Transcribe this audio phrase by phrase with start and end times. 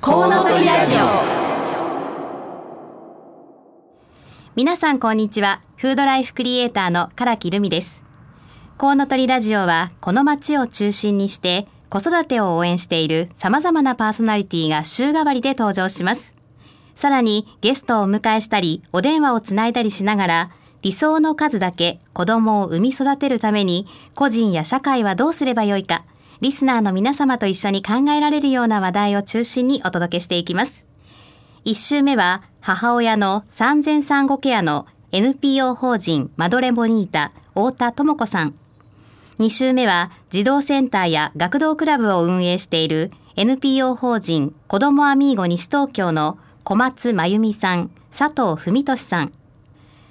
[0.00, 1.00] コウノトリラジオ。
[4.54, 5.60] 皆さんこんにちは。
[5.76, 8.04] フードライフクリエイターの唐木留美です。
[8.76, 16.36] コウノトリラジオはこの街を中心にして子育てを応援している様々なパーソナリティが週替わりで登場します。
[16.94, 20.50] さらにゲストをお迎えしたりお電話をつないだりしながら
[20.82, 26.04] 理想の数だけ子供を産み育てるために個人や社会はどうすればよいか
[26.40, 30.86] リスナーの皆様と一緒に考えられるような話題を中心にお届けしていきます。
[31.64, 38.54] 一週目は母親の産前産後ケアの NPO 法人マドレモニータ太田智子さん。
[39.40, 49.32] 2週目は児童センターや学童クラブを運営している NPO 法人子どもアミーゴ西東京の小松真由美さん佐藤文俊さん。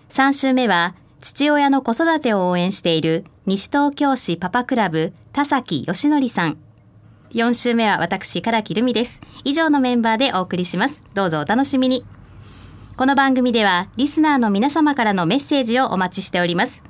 [0.10, 6.58] 3週目は父親の子育てを応援している西東京市パパクラブ田崎義則さん。
[7.30, 9.22] 4週目は私唐木留美です。
[9.44, 11.04] 以上のメンバーでお送りします。
[11.14, 12.04] どうぞお楽しみに。
[12.96, 16.84] この番組ではリスナーの皆様からのメッセージをお待ちしております。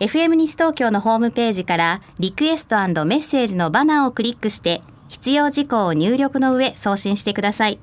[0.00, 2.84] FM 西東京のホームページからリクエストメ
[3.16, 7.78] ッセージのバナーをクリックして必要事項を入力の上送信してください。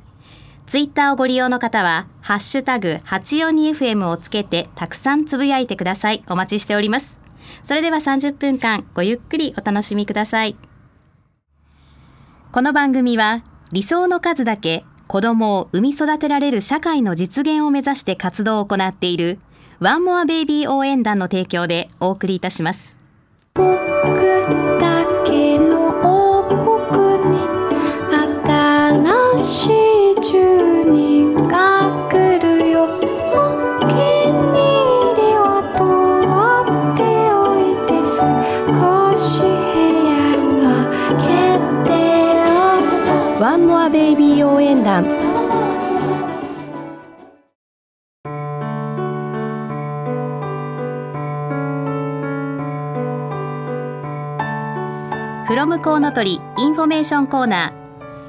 [0.67, 6.23] ツイッターをご利用の方は、ハッシュタグ 842FM をつけてたくさんつぶやいてください。
[6.27, 7.24] お待ちしております。
[7.66, 10.55] それでは30分間ごゆっくりお楽しみください。
[12.52, 19.39] この番組は、理想の数だけ子供を産み育てられる社会の実現を目指して活動を行っている、
[19.80, 22.99] ワンモアベイビー応援団の提供でお送りいたします。
[23.55, 26.57] 僕だけの王国
[27.31, 27.39] に
[28.45, 45.03] 新しいーベイビー応援団。
[55.47, 57.84] from こうのとりインフォメーションコーナー。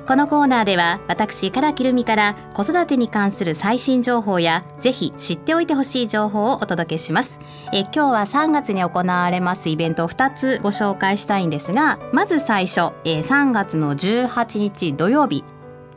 [0.07, 7.41] このコーナーでは私唐木留美から子育てに関する最新情報やぜひ知っておいてほしい情報をお届けします。
[7.73, 15.43] え今日は3月に行われますイベントを2つご紹介したいんですがまず最初え3月の18日土曜日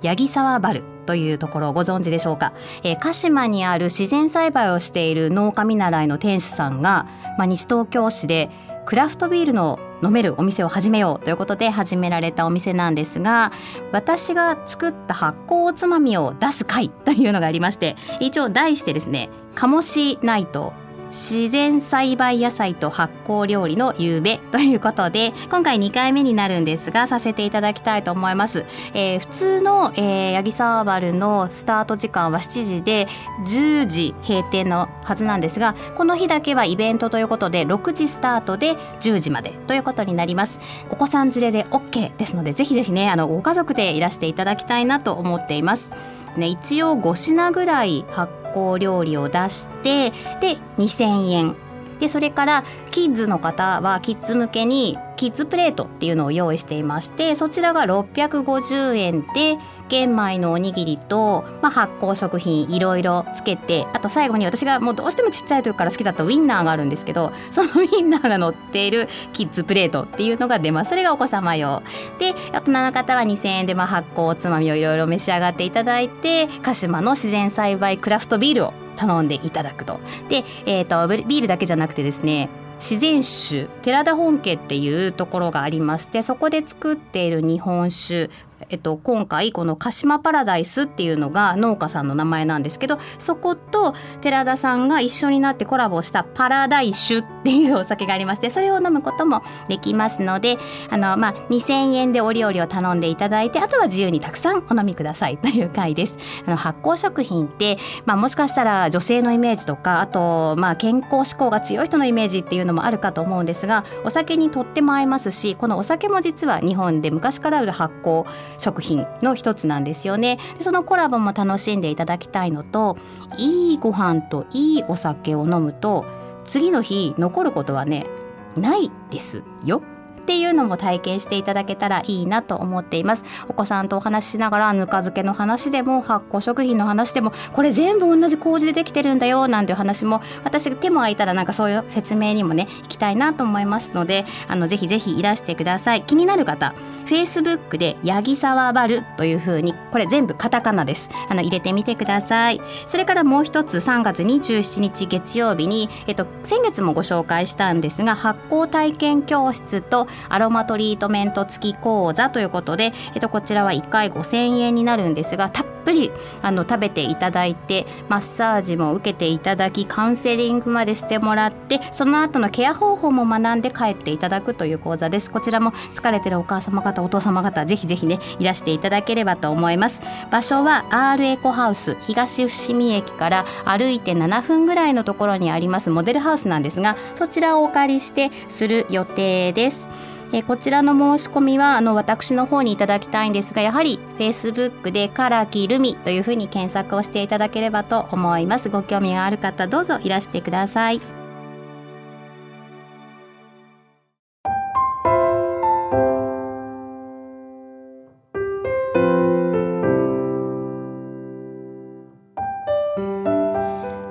[0.02, 2.54] 八木沢原というところをご存知でしょうか、
[2.84, 8.50] え、鹿島にある自然栽培をしている農家見習いの店主さんが、まあ、西東京市で
[8.90, 13.52] クラフトビールの飲めるお店を始めようということで始められたお店なんですが
[13.92, 20.74] 私が作った発酵おつまみを出す会というのがありまして一応題してですね「鴨しナイト
[21.10, 33.08] 自然栽培野菜と発酵料理の夕べということで今回2回目になるんですがさせていただきたいと思います、えー、普通の、えー、八木沢原のスタート時間は7時で
[33.46, 40.60] 10時閉店のはずなんですがこの日だけはイベントということで6時スタートで10時までということになります。
[40.90, 45.92] お子さん連れで OK ですのでぜひぜひねあのご家族でいらしていただきたいなと思っています。
[46.38, 50.12] ね一応5品ぐらい発校料理を出して
[50.42, 51.56] で2000円。
[52.00, 59.58] でそれからキッズの方はキッズ向けにキッズプレートっていうのを用意していましてそちらが650円で
[59.90, 71.84] 玄米のおにぎりと、まあ、発酵食品いろいろつけてあと最後に私がもうどうしてもちっちゃい時から好きだったウインナーがあるんですけどそのウインナーが乗っているキッズプレートっていうのが出ますそれがお子様用
[72.18, 80.02] で大人の方は2,000円でまあ発酵おつまみをいろいろ召し上がっていただいて鹿島の自然栽培クラフトビールを頼んでいただくと。
[80.28, 88.30] で、えーと、ビールだけじゃなくてですね自然酒寺田本家っていうところがありましてそこで作っている日本酒
[88.70, 100.58] えっと、今回この鹿島パラダイスっていうのが農家さんの名前なんですけどそこと寺田さんが一緒になってコラボしたパラダイ酒っていうお酒がありましてそれを飲むこともできますので
[100.90, 106.18] あの、まあ、2,000円でお料理を頼んでいただいてあとは自由にたくさんお飲みくださいという回です。
[106.46, 118.26] あの発酵食品って、まあ、もしかしたら女性のイメージとかあと、まあ、健康志向が強い人のイメージっていうのもあるかと思うんですがお酒にとっても合いますしこのお酒も実は日本で昔からある発酵
[118.58, 120.40] 食品の一つなんですよね。
[120.58, 122.98] でそのコラボも楽しんでいただきたいのと
[123.38, 126.06] いいご飯といいお酒を飲むと
[126.46, 128.08] 次の日残ることはね
[128.56, 129.82] ないですよ
[130.30, 133.24] っていうのも体験していただけたらいいなと思っています。
[133.48, 146.04] お子さんとお話ししながらぬか漬けの話でも発酵食品の話でもこれ全部同じ麹でできてるんだよなんていう話も私手も空いたらなんかそういう説明にもね行きたいなと思いますのであのぜひぜひいらしてください。
[146.04, 146.76] 気になる方
[147.10, 151.10] Facebook で八木沢バルという風にこれ全部カタカナです。
[151.28, 152.62] あの入れてみてください。
[152.86, 166.12] それからもう一つ3月27日月曜日にえっと先月もご紹介したんですが発酵体験教室とアロマトリートメント付き講座ということでえっとこちらは1回5000円になるんですがたっぷり
[166.42, 175.32] あの食べていただいてマッサージも受けていただきカウンセリングまでしてもらってその後のケア方法も学んで帰っていただくという講座です。
[175.32, 180.02] こちらも疲れてるお母様方お父様方ぜひぜひねいらしていただければと思います。
[180.32, 189.90] 場所は R エコハウス東伏見駅から歩いて7分ぐらいのところにありますモデルハウスなんですがそちらをお借りしてする予定です。
[190.32, 198.70] えこちらの申し込みはあの私の方にいただきたいんですがやはり Facebook で「唐木ルミ」というふうに検索をしていただければと思います。
[198.70, 201.19] ご興味がある方どうぞいらしてください。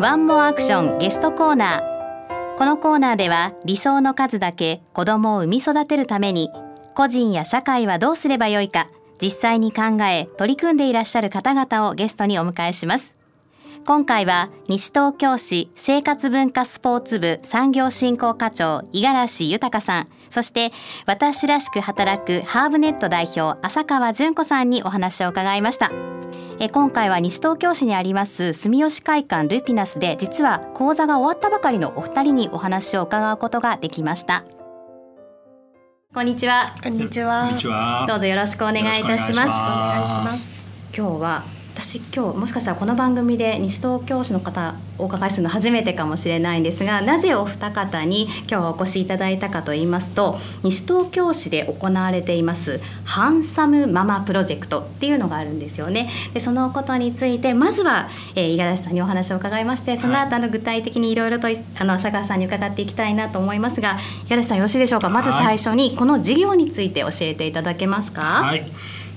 [0.01, 2.57] ワンモアアクションゲストコーナー。
[2.57, 6.51] このコーナーでは理想の数だけ子供を産み育てるために
[6.95, 8.89] 個人や社会はどうすればよいか
[9.21, 13.19] 実際に考え取り組んでいらっしゃる方々をゲストにお迎えします。
[13.85, 20.09] 今回は西東京市生活文化スポーツ部産業振興課長五十嵐豊さん。
[20.29, 20.73] そして
[21.07, 25.91] 私らしく働くハーブネット代表浅川純子さんにお話を伺いました。
[26.61, 34.45] え今回は西東京市にあります住吉会館ルピナスで実は講座が終わったばかりのお二人にお話を伺うことができました。
[36.13, 36.75] こんにちは。
[36.83, 38.07] こんにちは。
[38.09, 39.35] どうぞよろしくお願いいたします。
[39.35, 40.69] お願いします。
[40.97, 56.11] 今日は私今日もしかしたらこの番組で西東京市の方お伺いするの初めてかもしれないんですがなぜお二方に今日はお越しいただいたかと言いますと西東京市で行われていますハンサムママプロジェクトっていうのがあるんですよね。
[56.35, 65.09] でそのことについてまずはえー五十嵐さんにお話を伺いましてその後あの具体的にいろいろとあの浅川さんに伺っていきたいなと思いますが五十嵐さんよろしいでしょうか？
[65.11, 68.23] まず最初にこの事業について教えていただけますか？
[68.23, 68.67] はい。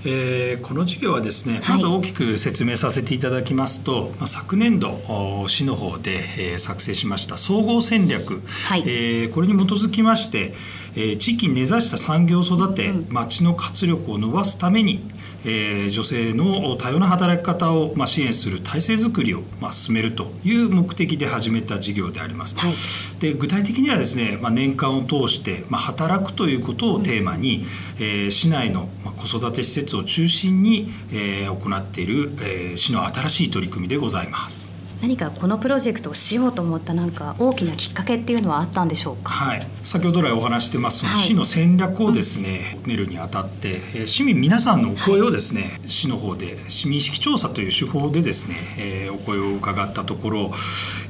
[0.04, 1.70] えーこの事業はですね、はい。
[1.70, 8.84] まず大きく説明させていただきますと、まあ、昨年度お市の方で、えー作成しました総合戦略、はい。
[8.86, 10.54] えーこれに基づきまして、
[10.96, 13.14] えー地域に根ざした産業を育て、うん。
[13.14, 15.02] 町の活力を伸ばすために、
[15.46, 22.56] えー女性の多様な働き方を、まあ、支援する体制づくりを、まあ、進めるという目的で始めた事業であります。
[22.58, 22.72] はい
[23.20, 27.66] で具体的にはですね、まあ、年間を通して、まあ、働くということをテーマに、
[28.00, 34.81] えー市内のまあ子育て施設を中心に、えー行っている、えー市の新しい取り組みでございます。
[35.02, 39.32] 何かこのプロジェクトをしようと思ったなんか大きなきっかけっていうのはあったんでしょうか？
[39.32, 41.24] はい、先ほど来お話ししてます、はい。
[41.24, 50.52] 市の戦略をですね、練るにあたって、えー市民皆さんのお声をですね、市の方で市民意識調査という手法でですね、えーお声を伺ったところ、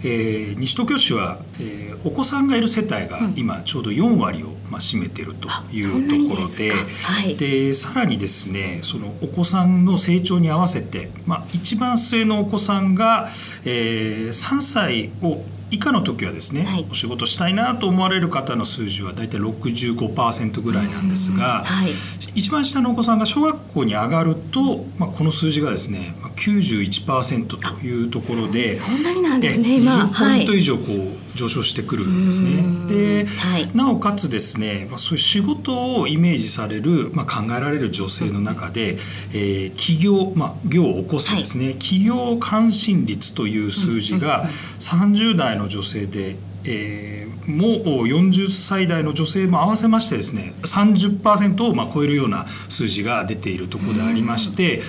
[0.04, 3.34] えー西東京市は、えーお子さんがいる世帯がうん。
[3.36, 7.36] 今ちょうど4割を、まあ、占めているというところではい。
[7.36, 13.30] でさらにですねそのお子さんの成長に合わせて、まあ、一番末のお子さんが、
[13.66, 13.81] えー
[14.30, 21.92] 3歳を以下の時はですね、はいお仕事したいなと思われる方の数字は大体65%ぐらいなんですが、はい。
[22.36, 30.06] 一番下のお子さんが小学校に上がると、まあ、この数字がですねまあ91%というところでそんなになんですねえ今。
[30.06, 32.50] 20ポイント以上こう上昇してくるんですね。
[32.50, 32.88] うん。
[32.88, 33.70] ではい。
[33.76, 38.98] なおかつですね、まあ、そういう仕事をイメージされる、まあ、考えられる女性の中で、
[39.34, 44.48] えー起業、まあ、業を起こすですね、起業関心率という数字が
[44.80, 46.36] 30代の女性で、
[46.66, 47.72] えーもう
[48.06, 54.82] 40歳代の女性も合わせましてですね30%をまあ超えるような数字が出ているところでありまして。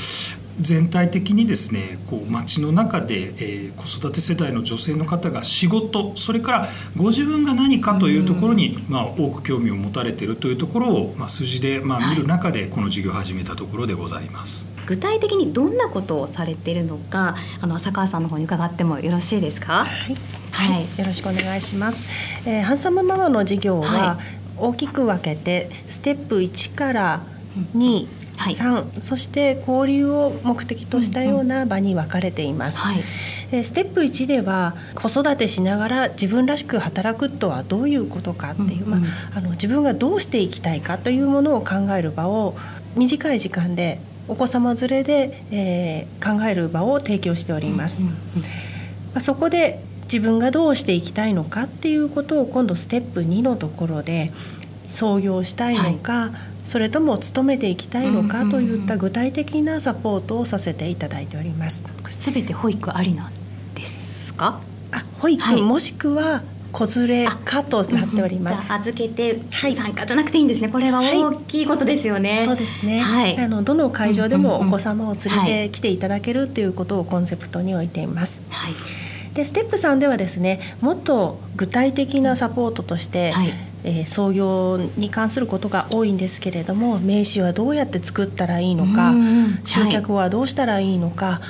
[0.61, 14.67] 全体的にですねこう街の中で、えー子育て世代の女性の方が仕事それからご自分が何かというところに、まあ、多く興味を持たれているというところを、まあ、数字で、まあ、見る中でこの授業を始めたところでございます。
[14.87, 19.85] 具体的にどんなことをされているのかあの浅川さんの方に伺ってもよろしいですか？
[19.85, 19.89] はい、
[20.53, 22.07] はいはい、 よろしくお願いします。
[22.45, 24.19] えーハンサムママの事業はは
[24.59, 27.23] 大きく分けてステップ1から
[27.77, 28.07] 2、3、
[28.51, 32.81] はい、そして交流を目的としたような場に分かれています。
[32.85, 32.97] うんうん。
[32.99, 33.65] はい。
[33.65, 42.57] ステップ1では子育てしながら自分らしく働くとはどういうことかっていう、うんうん、まあ、あの自分がどうしていきたいかというものを考える場を
[42.97, 48.01] 短い時間でお子様連れで、えー、考える場を提供しております。
[48.01, 48.49] うんうんうん、ま
[49.17, 54.31] あ、そこで自分がどうしていきたいのかっていうことを今度ステップ2のところで
[54.89, 56.31] 創業したいのか、はい、
[56.65, 61.83] それとも勤めていきたいのかといった具体的なサポートをさせていただいております。
[62.11, 63.33] すべて保育ありなん
[63.75, 64.61] ですか？
[64.93, 68.67] あ、保育、はい、もしくは子連れかとなっております。
[68.67, 70.69] うん、預けて参加じゃなくていいんですね。
[70.69, 72.39] これは大きいことですよね。
[72.39, 73.01] はい、そうですね。
[73.01, 78.43] はい、あのどの会場でもお子様を連れてきていただけるということをコンセプトに置いています。
[78.49, 78.73] はい。
[79.35, 83.53] でステップ3ではですねもっと具体的なサポートとして、はい、
[83.85, 89.13] えー、創業に関することが多いんですけれども名刺はどうやって作ったらいいのか
[89.65, 91.41] 集客はどうしたらいいのか、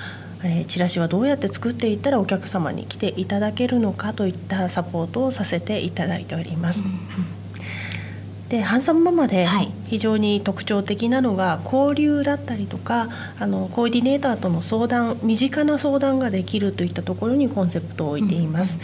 [0.41, 6.85] はい、えー、チラシはどうやって作っていったらお客様に来ていただけるのかといったサポートをさせていただいております。
[6.85, 6.99] うんうん。
[8.53, 9.49] でハンサムママで
[9.87, 13.09] 非常に特徴的なのが交流だったりとか
[13.41, 18.79] あのコーディネーターとの相談身近な相談ができるといったところにコンセプトを置いています。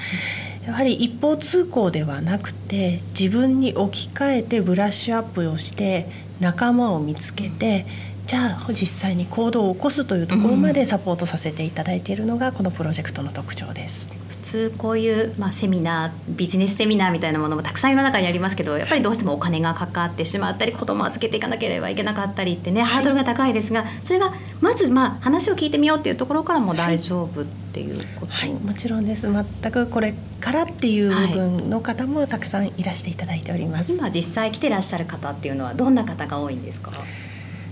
[0.67, 6.07] やはり一方通行ではなくて自分に置き換えてブラッシュアップをして
[6.41, 7.87] 仲間を見つけて
[8.27, 14.18] じゃあ実際に行動を起こすというところまでサポートさせていただいているのがこのプロジェクトの特徴です。
[14.49, 29.29] 通こういう、まあ、セミナービジネスセミナーみたいなものもたくさん世の中にありますけどやっぱりどうしてもお金がかかってしまったり子供を預けていかなければいけなかったりってね、はい、ハードルが高いですがそれがまずまあ話を聞いてみようっていうところからも大丈夫っていうこと、はい、はい、もちろんです。
[29.31, 36.93] 全くこれからっていう部分の方もたくさんいらしていただいております、今実際来てらっしゃる方っていうのはどんな方が多いんですか？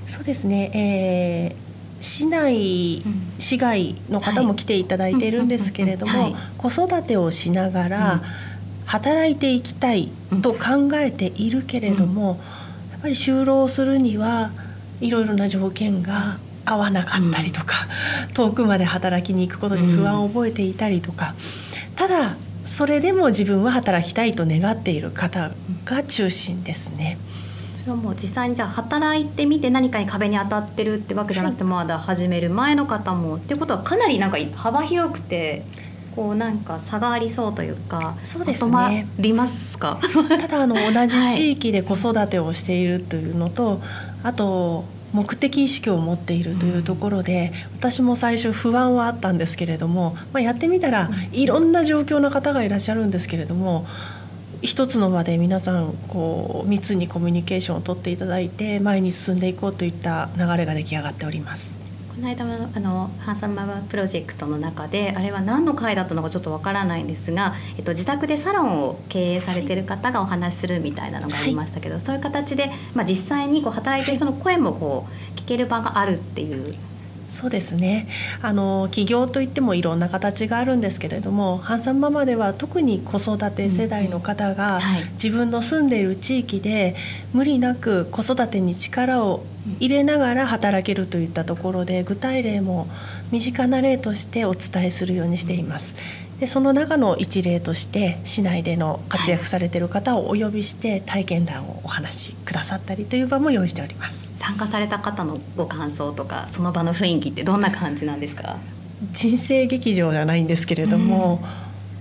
[0.07, 0.71] そうですね、
[1.55, 1.66] えー
[2.01, 3.03] 市内、
[3.39, 8.23] 市外の方も来ていただいているんですけれども、子育てをしながら
[8.85, 10.11] 働いていきたい
[10.43, 12.39] と考えているけれども、
[12.93, 14.53] やっぱり就労するには
[15.01, 17.87] いろいろな条件が合わなかったりとか、
[18.35, 21.35] 遠くまで働きに行くことに不安を覚えていたりとか、
[21.95, 25.53] ただそれでも自分は働きたいと願っている方
[25.85, 27.19] が中心ですね。
[27.87, 35.63] それはもう実際にじゃあ働いてみて何かに壁に当たってるってわけじゃなくて、まだ始める前の方もっていうことはかなりなんか幅広くて。
[36.17, 39.07] こうなんか差がありそうというか、そうですね。
[39.19, 40.01] りますか？
[40.41, 43.79] ただあの同じ地域で子育てをしているというのと、はい、
[44.23, 53.87] あと目的意識を持っているというところで、うん、私も最初不安はあったんですけれども、まあ、やってみたらいろんな状況の方がいらっしゃるんですけれども
[54.67, 61.81] 一つの場で皆さんこう密にコミュニケーションをとっていただいて前に進んでいこうといった流れが出来上がっております。
[62.17, 76.75] この間のあのハンサムママプロジェクトの中であれは何の会だったのかちょっとわからないんですが、えっと、自宅でサロンを経営されてる方がお話しするみたいなのがありましたけど、はい、そういう形で、まあ、実際にこう働いてる人の声もこう聞ける場があるっていう
[77.31, 78.07] そうですね。
[78.41, 84.81] あの起業といってもいろんな形があるんですけれどもハンサムママでは特に子育て世代の方が
[85.15, 86.95] 自分の住んでいる地域で
[87.33, 89.45] 無理なく子育てに力を
[89.81, 92.87] 入れながら働けるといったところで具体例も
[93.33, 95.97] 身近な例としてお伝えするようにしています。
[96.41, 104.29] でその中の一例として市内での活躍されている方をお呼びして体験談をお話しくださったりという場も用意しております。
[104.37, 108.57] 参加された方のご感想とかその場の雰囲気ってどんな感じなんですか？
[109.13, 111.41] 人生劇場じゃないんですけれども、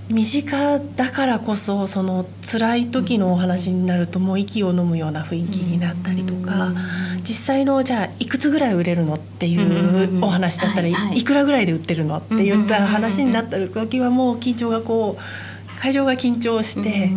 [0.10, 0.16] うん。
[0.16, 6.74] 身近だからこそその辛い時のお話になるともう息を飲むような雰囲気になったりとか
[7.22, 17.08] 実際のじゃあいくつぐらい売れるのっていうお話だったらいくらぐらいで売ってるのって言った話になった時はもう緊張がこう会場が緊張して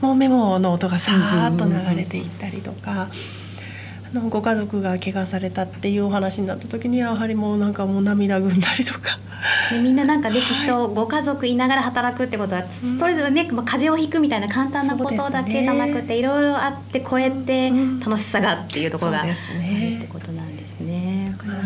[0.00, 3.08] もうメモの音がさーっと流れていったりとか。
[4.08, 9.16] あのご家族が怪我されたっていうお話になった時にはやはりもうなんかもう涙ぐんだりとか。
[9.70, 20.55] でみんななんかできっとご家族いながら働くってことは、それぞれね、まあ、風邪をひくみたいな簡単なことだけじゃなくて、いろいろあって超えて楽しさがっていうところがあるってことなんですね。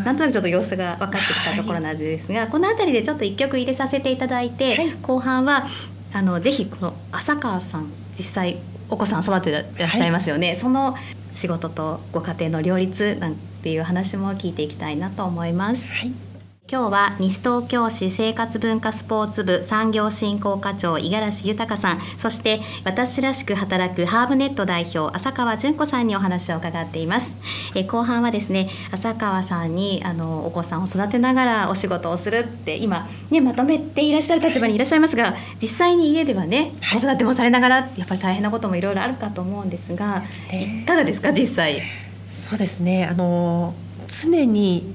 [0.05, 5.67] なんとなくちょっと様子が分かってきたところなんですが、はい、この辺りでちょっと一曲入れさせていただいて、はい、後半は
[6.13, 8.59] あのぜひこの浅川さん実際
[8.89, 10.97] お子さん育ててらっしゃいますよね、はい、その
[11.33, 15.93] 仕事とご家庭の両立なんていう話も聞いていきたいなと思います。
[15.93, 16.30] はい
[16.73, 27.35] 今日は西東京市生活文化スポーツ部産業振興課長五十嵐豊さんそして私らしく働くハーブネット代表浅川純子さんにお話を伺っています。
[27.75, 40.23] え後半はですね浅川さんにあのお子さんを育てながらお仕事をするって今ねまとめていらっしゃる立場にいらっしゃいますが実際に家ではね子育てもされながらやっぱり大変なこともいろいろあるかと思うんですが、
[40.53, 41.83] いかがですか実際？
[42.31, 43.07] そうですね。
[43.07, 43.75] あの
[44.07, 44.95] 常に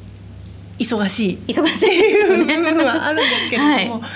[0.79, 1.39] 忙しい。
[1.47, 4.11] 忙しいいう部分はあるんですけれども、はい、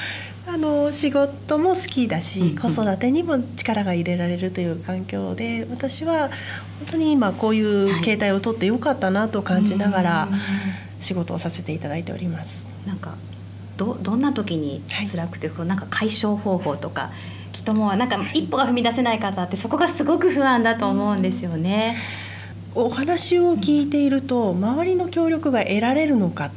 [0.48, 6.30] あの仕事も好きだし、子育てにも力が入れられるという環境で私は
[6.80, 10.30] 本当に今こういう形態をとってよかったなと感じながら
[11.00, 12.68] 仕事をさせていただいております。
[12.86, 13.16] なんか
[13.78, 17.12] どどんな時に辛くて、はい、なんか解消方法とか
[17.54, 21.96] きっともうなんか一歩が踏み出せない方ってそこがすごく不安だと思うんですよね。
[22.24, 22.29] うん
[22.76, 26.52] お話を聞いていると周りの協力が得られるのか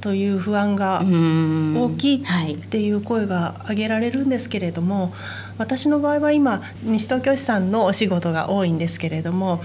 [0.00, 5.12] という不安が大きいっていう声が挙げられるんですけれども
[5.58, 9.60] 私の場合は今西東京市さんのお仕事が多いんですけれども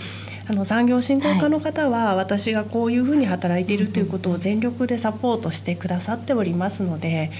[0.49, 7.31] あの産業振興課の方は私がこういうふうに働いているということを全力でサポートしてくださっておりますので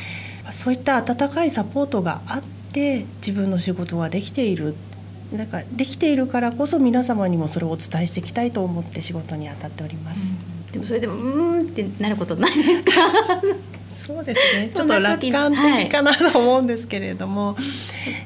[0.51, 2.41] そういった温かいサポートがあっ
[2.71, 4.75] て自分の仕事ができている
[5.31, 10.35] なんかできているからこそ皆様にもそれをお伝えしていきたいと思って仕事に当たっております。
[10.67, 12.91] うん、でもそれでもうんってなることないですか？
[14.05, 14.71] そうですね。
[14.75, 17.63] ちょっと楽観的かなと思うんですけれども、はい、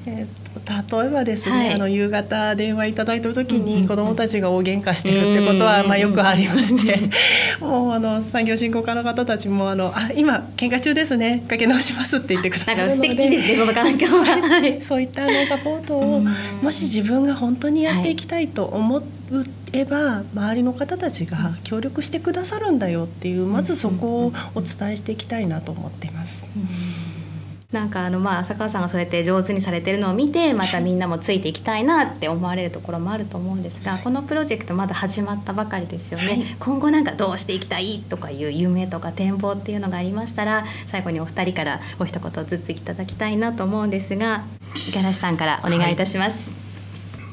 [0.07, 7.09] えー例えばですね、はい、あの夕方電話いただいた時に子どもたちが大喧嘩してるってことはまあよくありまして
[7.59, 14.25] もうあの産業振興課の方たちもあのあ今喧嘩中ですねかけ直しますって言ってくださるので素敵ですねその環境は
[14.81, 16.21] そういったあのサポートを
[16.61, 19.03] もし自分が本当にやっていきたいと思
[19.73, 26.45] えば周りの方たちが協力してくださるんだよっていうまずそこをお伝えしていきたいなと思っています。
[27.75, 46.51] なんかあのまあ浅川さんがそうやって上手にされてるのを見てまたみんなもついていきたいなって思われるところもあると思うんですがこのプロジェクトまだ始まったばかりですよね、はい、今後なんかどうしていきたいとかいう夢とか展望っていうのがありましたら最後にお二人からお一言ずついただきたいなと思うんですが五十嵐さんからお願いいたします。
[46.51, 46.65] はい。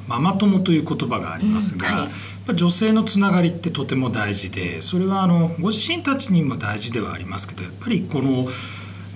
[0.08, 2.08] ママ友という言葉がありますが、うんは
[2.52, 8.48] い、女性のつながりってとても大事でそれはあのご自身たちにも大事ではありますけどやっぱりこの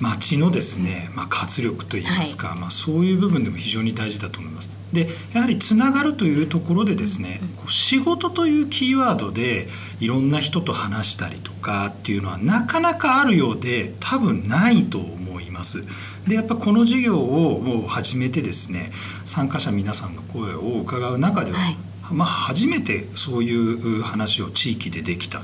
[0.00, 4.70] 町のですね、まあ、活力といいますか、はい、まあ、そういう部分でも非常に大事だと思います。
[4.92, 9.68] でやはりつながるというところでですね、うん、仕事というキーワードで
[10.00, 15.84] いろんな人と話したりとかっていうのはなかなかあるようで多分ないと思います。
[16.26, 18.92] でやっぱこの授業をもう始めてですね
[19.24, 21.76] 参加者皆さんの声を伺う中では、はい、
[22.12, 25.42] まあ、初めてそういう話を地域でできた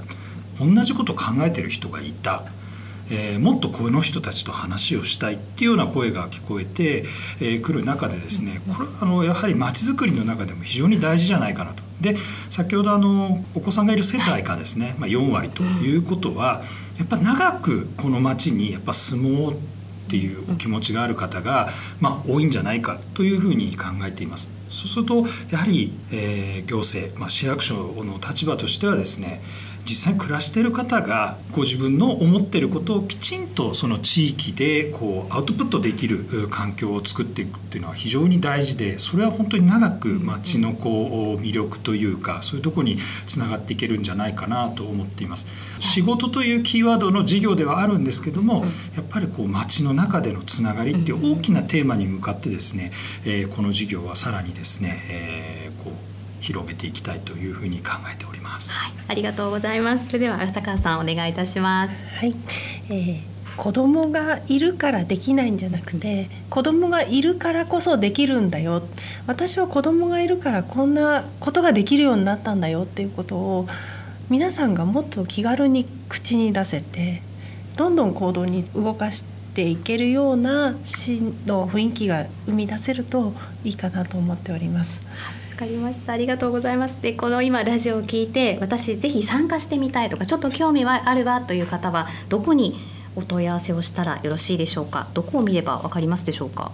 [0.61, 2.45] 同じことを考えてる人がいた。
[3.11, 7.09] えー、もっとこの人たちと話をしたいっていうような声が聞こえてく、
[7.41, 11.83] えー、る中でですねこれあのやはりまちづくりの中でも非常に大事じゃないかなと。
[12.01, 12.17] で
[12.51, 16.63] 先ほどあのお子さんがいる世帯がですね、まあ、4割ということは
[16.99, 19.57] やっぱ長くこの町にやっぱ住もうっ
[20.09, 24.51] ていうお気持ちがある方が、まあ、多いんじゃないかというふうに考えています。
[24.69, 29.43] そうするとやはり、えー、行政、まあ、市役所の立場としてはですね
[29.85, 45.47] 実際暮らしている方がご自分の思っていることをきちんとその地域でこうアウトプットできる環境を作っていくっていうのは非常に大事でそれは本当に長く町のこう魅力というかそういうとこにつながっていけるんじゃないかなと思っています。
[45.81, 48.65] 仕事というキーワードの事業ではあるんですけども
[48.95, 52.93] やっぱりこう町の中でのつながりっていう大きなテーマに向かってですね、
[53.25, 55.72] えこの事業はさらにですね、え
[56.43, 58.73] 広げていきたいというふうに考えております。
[58.73, 60.07] はい、ありがとうございます。
[60.07, 61.95] それでは浅川さんお願いいたします。
[62.19, 62.35] はい、
[62.91, 63.21] えー、
[63.57, 68.83] 子供がいるからできないんじゃなくて子供がいるからこそできるんだよ
[69.27, 73.67] 私は子供がいるからこんなことができるようになったんだよっていうことを
[74.31, 77.23] 皆さんがもっと気軽に口に出せて
[77.77, 79.25] どんどん行動に動かし
[79.55, 85.03] ていけるような市の雰囲気が生み出せるといいかなと思っております。
[85.63, 86.13] かりました。
[86.13, 87.01] ありがとうございます。
[87.01, 92.75] でこの今ラジオを聞いて私ぜひ参加してみたいとかちょっと興味はあるわという方はどこに
[93.15, 95.07] お問い合わせをしたらよろしいでしょうか？
[95.15, 96.73] どこを見れば分かりますでしょうか？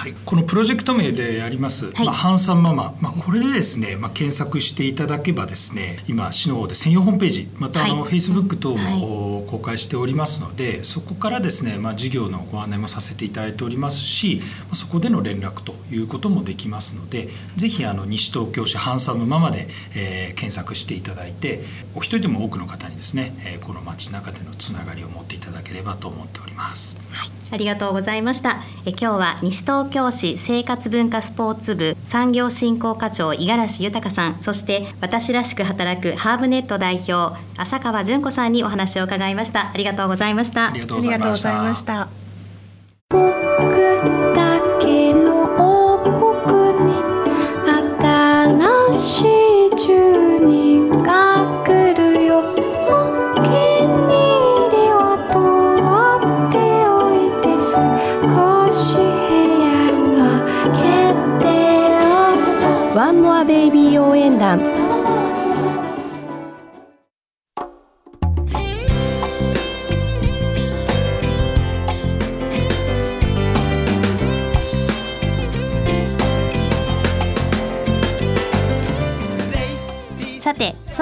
[0.00, 14.40] はい、このプロジェクト名であります、はい、まあ、ハンサンママ、まあ、これでですね、まあ、検索していただけばですね今市の方で専用ホームページまたあの、フェイスブック等も公開しておりますので、そこからですね、まあ、事業のご案内もさせていただいておりますし
[14.72, 21.62] そこでの連絡ということもできますのでぜひあの西東京市ハンサムママで、えー、検索していただいて
[21.94, 26.98] お一人でも多くの方にですね、えー、この街中でのつながりを持っていただければと思っております。
[27.10, 27.30] はい。
[27.52, 28.62] ありがとうございました。
[28.86, 39.70] え今日は西東京市生活文化スポーツ部産業振興課長五十嵐豊さんそして私らしく働くハーブネット代表浅川純子さんにお話を伺いました。
[39.70, 40.68] ありがとうございました。
[40.68, 42.08] ありがとうございました。
[43.10, 43.18] 僕
[44.34, 46.94] だけの王国に
[48.88, 49.39] 新しい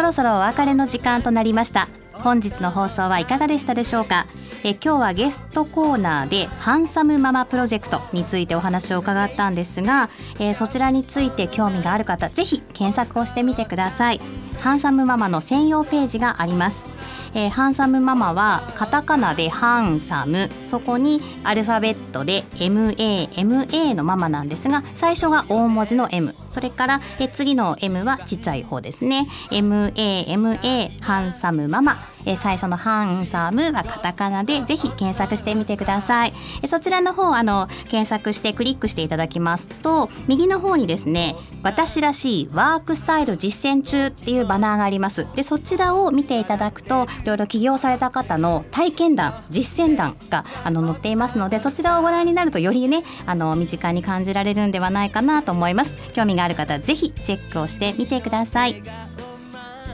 [0.08, 1.86] ろそろお別れの時間となりました。
[2.12, 4.26] 本日の放送はいかがでしたでしょうか？
[4.64, 10.08] え今日はゲストコーナーでハンサムママプロジェクトについてお話を伺ったんですが、
[10.40, 14.20] えー、そちらについて興味がある方ぜひ検索をしてみてください。
[14.60, 16.88] ハンサムママの専用ページがあります。
[17.34, 29.28] えー、ハンサムママはカタカナでハンサムそこにアルファベットで MAMA のママなんですが最初が大文字の M それから、え次の M はちっちゃい方ですね。
[29.50, 36.32] MAMA ハンサムママえ最初のハンサムはカタカナでぜひ検索してみてください。
[36.62, 45.26] えそちらの方あの検索してクリックしていただきますと右の方にですね私らしいワークスタイル実践中っていうバナーがあります。
[45.36, 55.98] でそちらを見ていただくといろいろ起業された方の体験談実践談があの載っていますのでそちらをご覧になるとよりねあの身近に感じられるんではないかなと思います。
[56.14, 58.82] 興味がある方ぜひチェックをしてみてください。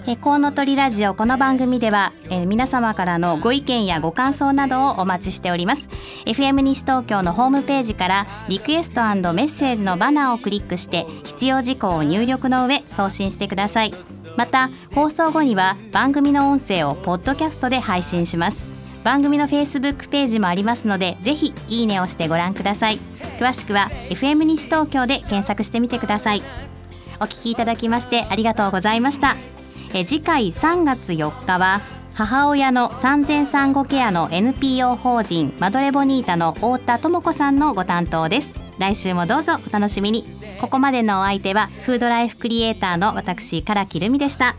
[0.06, 5.88] えコウノトリラジオこの番組では、え皆様からのご意見やご感想などをお待ちしております。
[6.26, 9.00] FM 西東京のホームページからリクエスト
[9.32, 13.94] メッセージのバナーをクリックして必要事項を入力の上送信してください。
[14.36, 18.68] また放送後には番組の音声をポッドキャストで配信します。
[19.04, 22.98] 番組の Facebook ページもありますのでぜひいいねをしてご覧ください。
[23.38, 26.42] 詳しくは FM 西東京で検索してみてください。
[27.20, 29.36] お聞きいただきましてありがとうございました。
[29.92, 31.80] え次回3月4日は
[32.14, 38.63] 母親の産前産後ケアの NPO 法人マドレボニータの太田智子さんのご担当です。
[38.78, 40.24] 来週もどうぞお楽しみに。
[40.60, 44.56] ここまでのお相手はフードライフクリエイターの私唐木留美でした。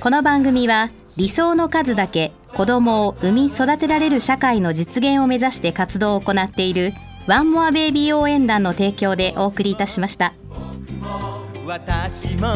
[0.00, 6.92] この番組は理想の数だけ子供を産み育てられる社会の実現を目指して活動を行っている
[7.26, 10.34] ワンモアベイビー応援団の提供でお送りいたしました。
[11.66, 12.46] 私も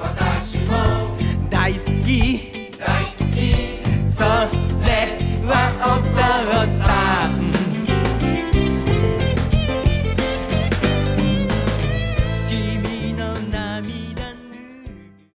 [0.00, 0.76] 私も
[1.50, 3.72] 大好き大好き。
[4.12, 4.94] それ
[5.44, 6.16] はお父
[6.78, 7.61] さん。